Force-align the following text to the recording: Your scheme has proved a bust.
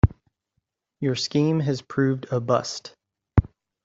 Your 0.99 1.13
scheme 1.13 1.59
has 1.59 1.83
proved 1.83 2.25
a 2.31 2.39
bust. 2.41 2.95